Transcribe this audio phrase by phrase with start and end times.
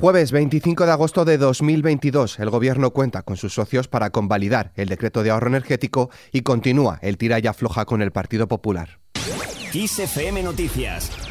[0.00, 4.88] Jueves 25 de agosto de 2022, el Gobierno cuenta con sus socios para convalidar el
[4.88, 8.98] decreto de ahorro energético y continúa el tira y afloja con el Partido Popular.
[10.42, 11.29] Noticias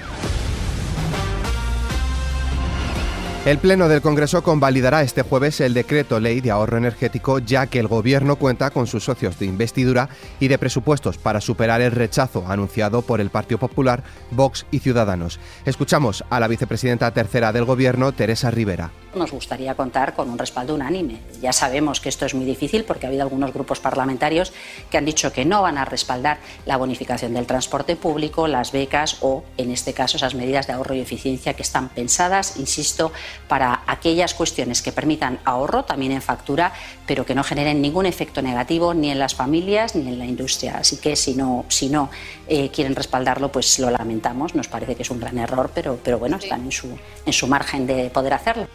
[3.46, 7.80] El Pleno del Congreso convalidará este jueves el decreto ley de ahorro energético ya que
[7.80, 10.10] el Gobierno cuenta con sus socios de investidura
[10.42, 15.40] y de presupuestos para superar el rechazo anunciado por el Partido Popular, Vox y Ciudadanos.
[15.66, 18.92] Escuchamos a la vicepresidenta tercera del Gobierno, Teresa Rivera.
[19.16, 21.20] Nos gustaría contar con un respaldo unánime.
[21.42, 24.54] Ya sabemos que esto es muy difícil porque ha habido algunos grupos parlamentarios
[24.92, 29.18] que han dicho que no van a respaldar la bonificación del transporte público, las becas
[29.22, 33.12] o, en este caso, esas medidas de ahorro y eficiencia que están pensadas, insisto,
[33.48, 36.74] para aquellas cuestiones que permitan ahorro también en factura,
[37.06, 40.78] pero que no generen ningún efecto negativo ni en las familias ni en la industria.
[40.78, 42.10] Así que si no, si no
[42.48, 44.56] eh, quieren respaldarlo, pues lo lamentamos.
[44.56, 46.88] Nos parece que es un gran error, pero, pero bueno, están en su,
[47.26, 48.68] en su margen de poder hacerlo.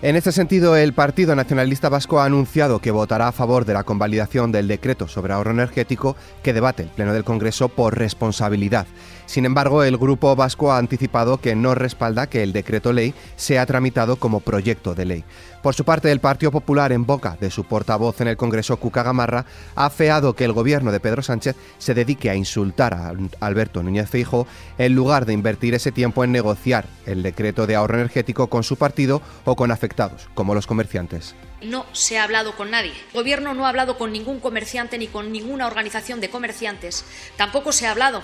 [0.00, 3.82] En este sentido, el Partido Nacionalista Vasco ha anunciado que votará a favor de la
[3.82, 8.86] convalidación del decreto sobre ahorro energético que debate el Pleno del Congreso por responsabilidad.
[9.26, 13.66] Sin embargo, el Grupo Vasco ha anticipado que no respalda que el decreto ley sea
[13.66, 15.24] tramitado como proyecto de ley.
[15.62, 19.02] Por su parte, el Partido Popular, en boca de su portavoz en el Congreso, Cuca
[19.02, 23.82] Gamarra, ha afeado que el gobierno de Pedro Sánchez se dedique a insultar a Alberto
[23.82, 24.46] Núñez Feijóo
[24.78, 28.76] en lugar de invertir ese tiempo en negociar el decreto de ahorro energético con su
[28.76, 29.87] partido o con afectados,
[30.34, 31.34] como los comerciantes.
[31.60, 32.92] No se ha hablado con nadie.
[32.92, 37.04] El Gobierno no ha hablado con ningún comerciante ni con ninguna organización de comerciantes.
[37.36, 38.22] Tampoco se ha hablado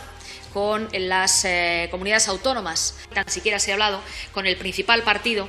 [0.52, 2.96] con las eh, comunidades autónomas.
[3.12, 4.00] Tan siquiera se ha hablado
[4.32, 5.48] con el principal partido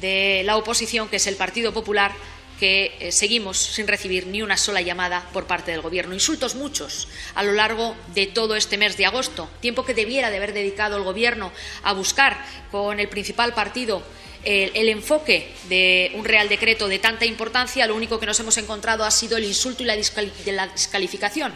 [0.00, 2.12] de la oposición, que es el Partido Popular,
[2.58, 6.14] que eh, seguimos sin recibir ni una sola llamada por parte del Gobierno.
[6.14, 10.38] Insultos muchos a lo largo de todo este mes de agosto, tiempo que debiera de
[10.38, 12.36] haber dedicado el Gobierno a buscar
[12.70, 14.02] con el principal partido
[14.48, 19.04] el, enfoque de un Real Decreto de tanta importancia, lo único que nos hemos encontrado
[19.04, 21.52] ha sido el insulto y la descalificación.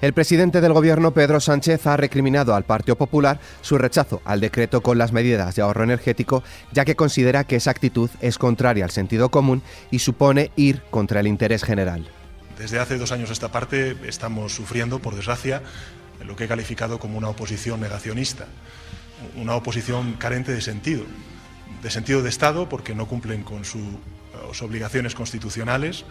[0.00, 4.80] El presidente del Gobierno, Pedro Sánchez, ha recriminado al Partido Popular su rechazo al decreto
[4.80, 6.42] con las medidas de ahorro energético,
[6.72, 11.20] ya que considera que esa actitud es contraria al sentido común y supone ir contra
[11.20, 12.08] el interés general.
[12.58, 15.62] Desde hace dos años esta parte estamos sufriendo, por desgracia,
[16.24, 18.46] lo que he calificado como una oposición negacionista,
[19.36, 21.04] una oposición carente de sentido,
[21.82, 26.04] de sentido de Estado porque no cumplen con sus obligaciones constitucionales,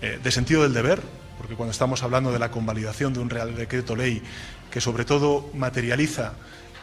[0.00, 1.00] eh, de sentido del deber,
[1.38, 4.22] porque cuando estamos hablando de la convalidación de un Real Decreto Ley
[4.70, 6.34] que sobre todo materializa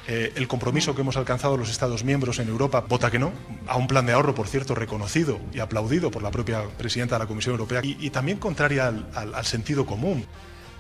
[0.08, 3.32] eh, el compromiso que hemos alcanzado los Estados miembros en Europa, vota que no,
[3.68, 7.20] a un plan de ahorro, por cierto, reconocido y aplaudido por la propia presidenta de
[7.20, 10.26] la Comisión Europea, y, también contraria al sentido común.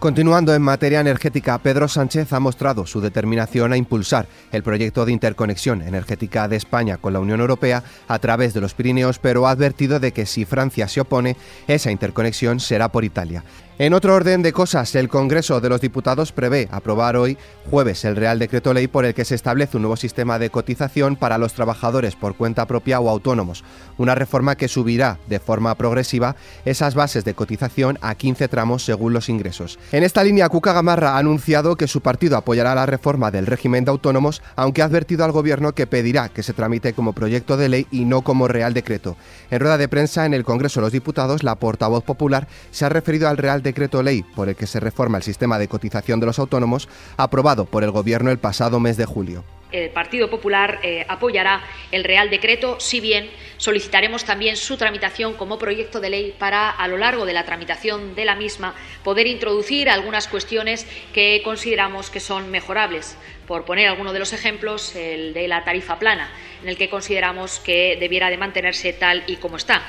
[0.05, 5.11] Continuando en materia energética, Pedro Sánchez ha mostrado su determinación a impulsar el proyecto de
[5.11, 9.49] interconexión energética de España con la Unión Europea a través de los Pirineos, pero ha
[9.49, 13.43] advertido de que si Francia se opone, esa interconexión será por Italia.
[13.77, 17.37] En otro orden de cosas, el Congreso de los Diputados prevé aprobar hoy,
[17.69, 21.17] jueves, el Real Decreto Ley por el que se establece un nuevo sistema de cotización
[21.17, 23.65] para los trabajadores por cuenta propia o autónomos,
[23.97, 29.11] una reforma que subirá de forma progresiva esas bases de cotización a 15 tramos según
[29.11, 29.77] los ingresos.
[29.95, 33.85] En esta línea, Cuca Gamarra ha anunciado que su partido apoyará la reforma del régimen
[33.85, 37.69] de autónomos, aunque ha advertido al Gobierno que pedirá que se tramite como proyecto de
[37.69, 39.15] ley y no como Real Decreto.
[39.49, 42.89] En rueda de prensa en el Congreso de los Diputados, la portavoz popular se ha
[42.89, 46.25] referido al Real decreto ley por el que se reforma el sistema de cotización de
[46.25, 49.45] los autónomos, aprobado por el Gobierno el pasado mes de julio
[49.83, 55.59] el Partido Popular eh, apoyará el Real Decreto, si bien solicitaremos también su tramitación como
[55.59, 59.89] proyecto de ley para, a lo largo de la tramitación de la misma, poder introducir
[59.89, 63.17] algunas cuestiones que consideramos que son mejorables.
[63.47, 66.31] Por poner alguno de los ejemplos, el de la tarifa plana,
[66.63, 69.83] en el que consideramos que debiera de mantenerse tal y como está.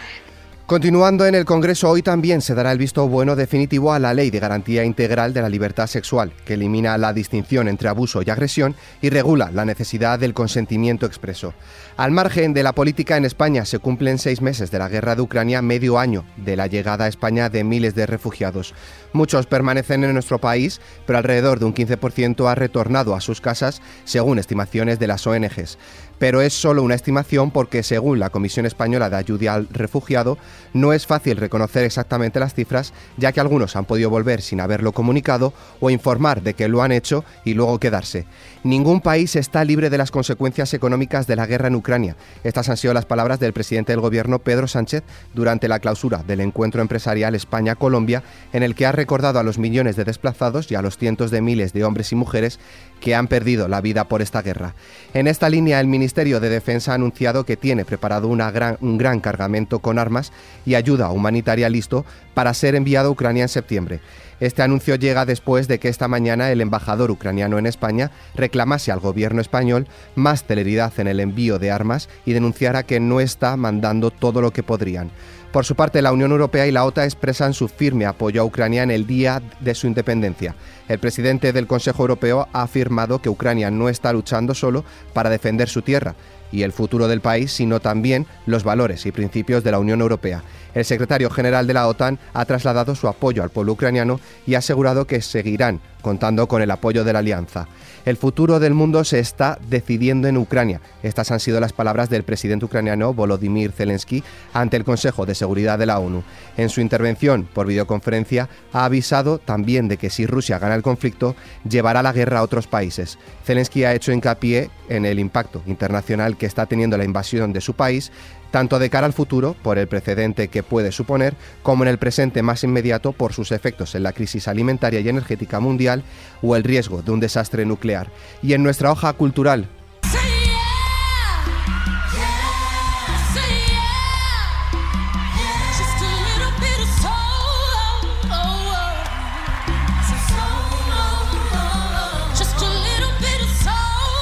[0.67, 4.31] Continuando en el Congreso, hoy también se dará el visto bueno definitivo a la Ley
[4.31, 8.75] de Garantía Integral de la Libertad Sexual, que elimina la distinción entre abuso y agresión
[9.01, 11.55] y regula la necesidad del consentimiento expreso.
[11.97, 15.23] Al margen de la política en España, se cumplen seis meses de la guerra de
[15.23, 18.75] Ucrania, medio año de la llegada a España de miles de refugiados.
[19.13, 23.81] Muchos permanecen en nuestro país, pero alrededor de un 15% ha retornado a sus casas,
[24.05, 25.79] según estimaciones de las ONGs.
[26.19, 30.39] Pero es solo una estimación porque, según la Comisión Española de Ayuda al Refugiado,
[30.73, 34.93] no es fácil reconocer exactamente las cifras, ya que algunos han podido volver sin haberlo
[34.93, 38.27] comunicado o informar de que lo han hecho y luego quedarse.
[38.63, 42.17] Ningún país está libre de las consecuencias económicas de la guerra en Ucrania.
[42.43, 45.05] Estas han sido las palabras del presidente del gobierno, Pedro Sánchez,
[45.35, 49.97] durante la clausura del encuentro empresarial España-Colombia, en el que ha recordado a los millones
[49.97, 52.59] de desplazados y a los cientos de miles de hombres y mujeres
[53.01, 54.75] que han perdido la vida por esta guerra.
[55.15, 59.21] En esta línea, el Ministerio de Defensa ha anunciado que tiene preparado gran, un gran
[59.21, 60.33] cargamento con armas
[60.65, 62.05] y ayuda humanitaria listo
[62.35, 64.01] para ser enviado a Ucrania en septiembre.
[64.39, 69.01] Este anuncio llega después de que esta mañana el embajador ucraniano en España reclamase al
[69.01, 74.11] gobierno español más celeridad en el envío de armas y denunciara que no está mandando
[74.11, 75.11] todo lo que podrían.
[75.53, 78.83] Por su parte, la Unión Europea y la OTAN expresan su firme apoyo a Ucrania
[78.83, 80.55] en el día de su independencia.
[80.87, 84.85] El presidente del Consejo Europeo ha afirmado que Ucrania no está luchando solo
[85.15, 86.15] para defender su tierra,
[86.53, 90.43] y el futuro del país, sino también los valores y principios de la Unión Europea.
[90.75, 94.59] El secretario general de la OTAN ha trasladado su apoyo al pueblo ucraniano y ha
[94.59, 97.67] asegurado que seguirán contando con el apoyo de la alianza.
[98.05, 100.81] El futuro del mundo se está decidiendo en Ucrania.
[101.03, 104.23] Estas han sido las palabras del presidente ucraniano Volodymyr Zelensky
[104.53, 106.23] ante el Consejo de Seguridad de la ONU.
[106.57, 111.35] En su intervención por videoconferencia ha avisado también de que si Rusia gana el conflicto,
[111.69, 113.19] llevará la guerra a otros países.
[113.45, 117.75] Zelensky ha hecho hincapié en el impacto internacional que está teniendo la invasión de su
[117.75, 118.13] país,
[118.51, 122.43] tanto de cara al futuro, por el precedente que puede suponer, como en el presente
[122.43, 126.03] más inmediato por sus efectos en la crisis alimentaria y energética mundial
[126.43, 128.11] o el riesgo de un desastre nuclear.
[128.43, 129.69] Y en nuestra hoja cultural,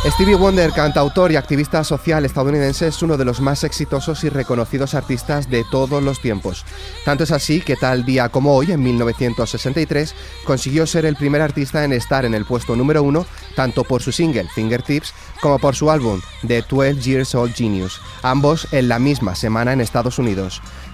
[0.07, 4.95] Stevie Wonder, cantautor y activista social estadounidense, es uno de los más exitosos y reconocidos
[4.95, 6.67] artistas de todos los tiempos.
[7.07, 10.15] Tanto es así que tal día como hoy, en 1963,
[10.45, 13.25] consiguió ser el primer artista en estar en el puesto número uno,
[13.57, 18.69] tanto por su single Fingertips como por su álbum The 12 Years Old Genius, ambos
[18.73, 20.61] en la misma semana en Estados Unidos.